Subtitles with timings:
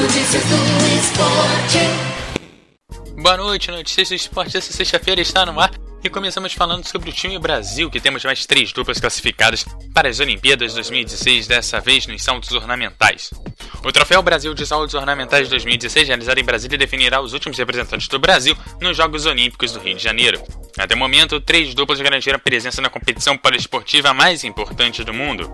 [0.00, 0.54] Notícias do
[0.96, 1.78] esporte.
[3.20, 4.56] Boa noite, Notícias do Esporte.
[4.56, 5.72] Essa sexta-feira está no ar
[6.04, 10.20] e começamos falando sobre o time Brasil, que temos mais três duplas classificadas para as
[10.20, 13.30] Olimpíadas 2016, dessa vez nos saltos ornamentais.
[13.84, 18.20] O Troféu Brasil de Saltos Ornamentais 2016, realizado em Brasília, definirá os últimos representantes do
[18.20, 20.40] Brasil nos Jogos Olímpicos do Rio de Janeiro.
[20.78, 25.50] Até o momento, três duplas garantiram presença na competição poliesportiva mais importante do mundo.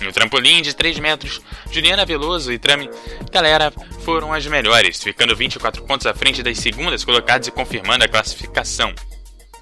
[0.00, 1.40] No trampolim de 3 metros,
[1.70, 2.88] Juliana Veloso e Trame
[3.32, 3.72] Galera
[4.04, 8.94] foram as melhores, ficando 24 pontos à frente das segundas colocadas e confirmando a classificação.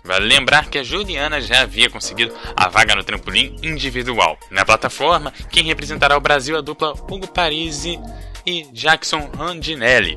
[0.05, 4.39] Vale lembrar que a Juliana já havia conseguido a vaga no trampolim individual.
[4.51, 7.99] Na plataforma, quem representará o Brasil é a dupla Hugo Parisi
[8.47, 10.17] e Jackson Randinelli,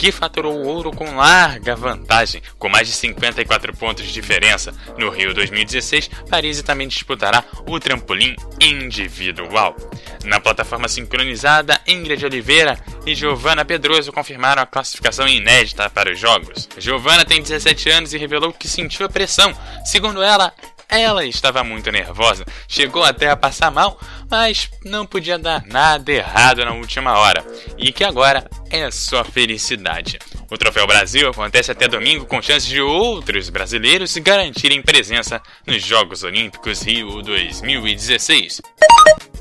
[0.00, 4.72] que faturou o ouro com larga vantagem, com mais de 54 pontos de diferença.
[4.96, 9.76] No Rio 2016, Paris também disputará o trampolim individual.
[10.24, 16.66] Na plataforma sincronizada, Ingrid Oliveira e Giovanna Pedroso confirmaram a classificação inédita para os Jogos.
[16.78, 19.54] Giovanna tem 17 anos e revelou que sentiu a pressão.
[19.84, 20.50] Segundo ela,
[20.88, 26.64] ela estava muito nervosa, chegou até a passar mal, mas não podia dar nada errado
[26.64, 27.44] na última hora,
[27.76, 30.18] e que agora é só felicidade.
[30.50, 36.22] O Troféu Brasil acontece até domingo com chances de outros brasileiros garantirem presença nos Jogos
[36.22, 38.62] Olímpicos Rio 2016.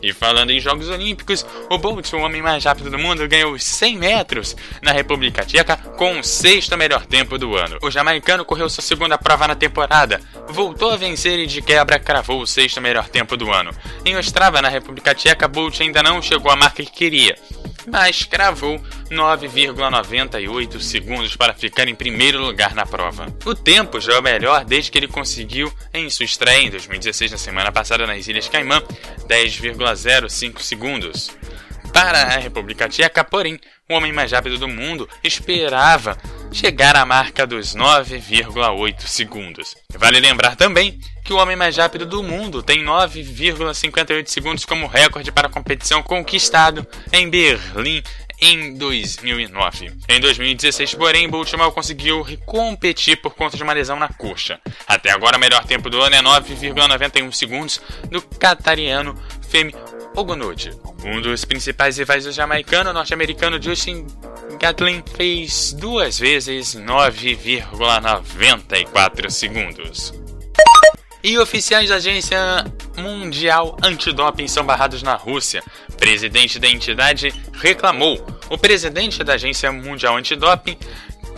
[0.02, 3.64] E falando em Jogos Olímpicos, o Bolt, o homem mais rápido do mundo, ganhou os
[3.64, 7.78] 100 metros na República Tcheca com o sexto melhor tempo do ano.
[7.82, 12.42] O jamaicano correu sua segunda prova na temporada, voltou a vencer e de quebra cravou
[12.42, 13.72] o sexto melhor tempo do ano.
[14.06, 17.36] Em Ostrava, na República Tcheca, Bolt ainda não chegou à marca que queria,
[17.92, 23.28] mas cravou 9,98 segundos para ficar em primeiro lugar na prova.
[23.46, 27.32] O tempo já é o melhor desde que ele conseguiu em sua estreia em 2016
[27.32, 28.82] na semana passada nas Ilhas Caimã,
[29.28, 31.32] 10,05 segundos.
[31.92, 33.60] Para a República Tcheca, porém,
[33.90, 36.18] o homem mais rápido do mundo esperava
[36.52, 39.76] chegar à marca dos 9,8 segundos.
[39.96, 45.32] Vale lembrar também que o homem mais rápido do mundo tem 9,58 segundos como recorde
[45.32, 48.02] para a competição conquistado em Berlim
[48.42, 49.92] em 2009.
[50.08, 54.60] Em 2016, porém, Bolt mal conseguiu competir por conta de uma lesão na coxa.
[54.88, 59.16] Até agora, o melhor tempo do ano é 9,91 segundos do catariano
[59.50, 59.74] Femi
[60.20, 60.72] Ogunode.
[61.06, 64.06] Um dos principais rivais do jamaicano norte-americano Justin
[64.60, 70.14] Gatlin fez duas vezes 9,94 segundos.
[71.24, 72.38] E oficiais da Agência
[72.98, 75.64] Mundial Antidoping são barrados na Rússia.
[75.98, 78.20] Presidente da entidade reclamou.
[78.50, 80.78] O presidente da Agência Mundial Antidoping,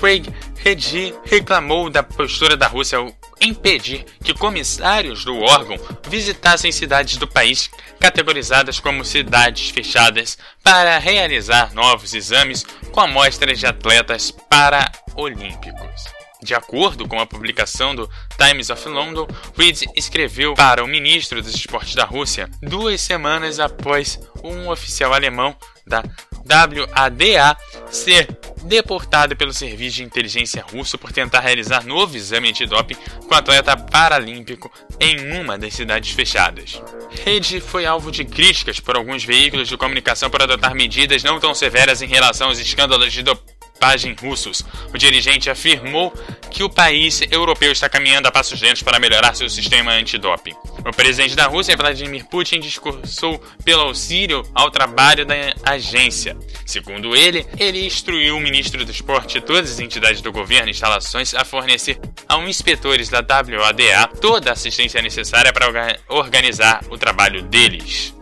[0.01, 0.25] Craig
[0.57, 5.77] Redi, reclamou da postura da Rússia ao impedir que comissários do órgão
[6.09, 7.69] visitassem cidades do país
[7.99, 16.01] categorizadas como cidades fechadas para realizar novos exames com amostras de atletas paraolímpicos.
[16.41, 21.53] De acordo com a publicação do Times of London, Reed escreveu para o ministro dos
[21.53, 26.03] esportes da Rússia duas semanas após um oficial alemão da
[26.49, 27.55] WADA
[27.91, 28.27] ser
[28.63, 32.95] deportado pelo serviço de inteligência russo por tentar realizar novo exame antidoping
[33.27, 36.81] com atleta paralímpico em uma das cidades fechadas.
[37.23, 41.53] Reed foi alvo de críticas por alguns veículos de comunicação por adotar medidas não tão
[41.53, 44.63] severas em relação aos escândalos de dopagem russos.
[44.93, 46.13] O dirigente afirmou
[46.51, 50.53] que o país europeu está caminhando a passos lentos para melhorar seu sistema antidoping.
[50.85, 56.37] O presidente da Rússia, Vladimir Putin, discursou pelo auxílio ao trabalho da agência.
[56.65, 60.71] Segundo ele, ele instruiu o ministro do esporte e todas as entidades do governo e
[60.71, 61.97] instalações a fornecer
[62.27, 68.13] aos inspetores da WADA toda a assistência necessária para organizar o trabalho deles.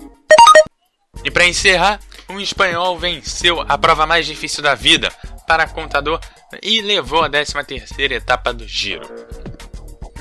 [1.23, 5.11] E para encerrar, um espanhol venceu a prova mais difícil da vida
[5.49, 6.19] para contador
[6.61, 9.01] e levou a 13ª etapa do giro.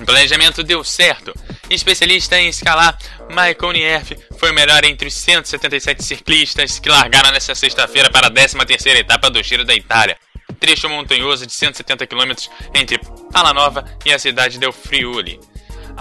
[0.00, 1.34] O planejamento deu certo.
[1.69, 2.97] Especialista em escalar,
[3.28, 8.31] Michael Nierf foi o melhor entre os 177 ciclistas que largaram nesta sexta-feira para a
[8.31, 10.17] 13ª etapa do Giro da Itália.
[10.58, 12.32] Trecho montanhoso de 170 km
[12.75, 12.99] entre
[13.31, 15.38] Palanova e a cidade de Friuli.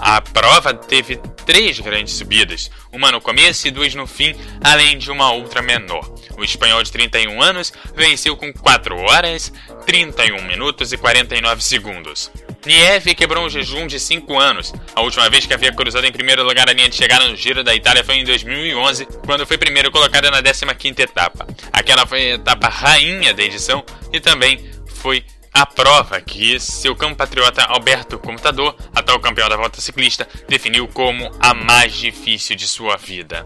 [0.00, 5.10] A prova teve três grandes subidas, uma no começo e duas no fim, além de
[5.10, 6.08] uma outra menor.
[6.36, 9.52] O espanhol de 31 anos venceu com 4 horas,
[9.84, 12.30] 31 minutos e 49 segundos.
[12.64, 14.72] Nieve quebrou um jejum de 5 anos.
[14.94, 17.64] A última vez que havia cruzado em primeiro lugar a linha de chegada no Giro
[17.64, 21.46] da Itália foi em 2011, quando foi primeiro colocada na 15ª etapa.
[21.72, 27.62] Aquela foi a etapa rainha da edição e também foi a prova que seu compatriota
[27.64, 33.44] Alberto Computador, atual campeão da volta ciclista, definiu como a mais difícil de sua vida.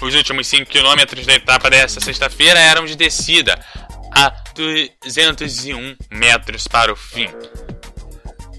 [0.00, 3.58] Os últimos 5 quilômetros da etapa desta sexta-feira eram de descida,
[4.16, 7.28] a 201 metros para o fim.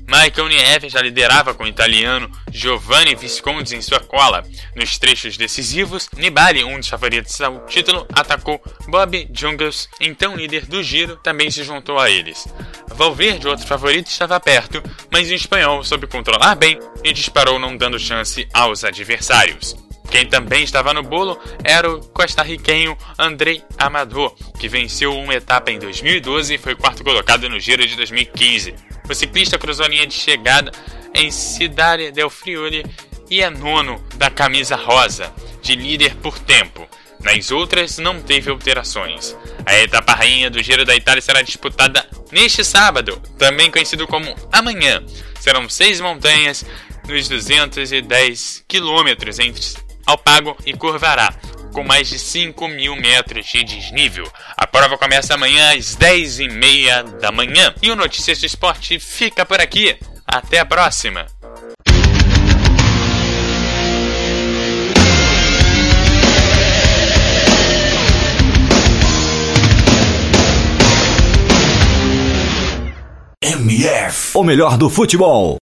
[0.07, 4.44] Michael Nieve já liderava com o italiano Giovanni Visconti em sua cola.
[4.75, 10.84] Nos trechos decisivos, Nibali, um dos favoritos ao título, atacou Bob Jungels, então líder do
[10.84, 12.48] giro, também se juntou a eles.
[12.90, 14.81] Valverde, outro favorito, estava perto,
[15.12, 19.75] mas o espanhol soube controlar bem e disparou não dando chance aos adversários.
[20.12, 25.80] Quem também estava no bolo era o costarriquenho Andrei Amador, que venceu uma etapa em
[25.80, 28.75] 2012 e foi quarto colocado no Giro de 2015.
[29.10, 30.72] O ciclista cruzou a linha de chegada
[31.13, 32.86] em Cidade del Friuli
[33.30, 36.88] e é nono da camisa rosa, de líder por tempo.
[37.22, 39.36] Nas outras, não teve alterações.
[39.66, 45.04] A etapa rainha do Giro da Itália será disputada neste sábado, também conhecido como amanhã.
[45.40, 46.66] Serão seis montanhas
[47.08, 49.63] nos 210 quilômetros entre
[50.06, 51.34] Alpago e Curvará,
[51.75, 54.25] com mais de 5 mil metros de desnível.
[54.56, 57.75] A prova começa amanhã às 10h30 da manhã.
[57.83, 59.98] E o Notícias do Esporte fica por aqui.
[60.25, 61.27] Até a próxima!
[73.42, 75.54] MF, o melhor do futebol.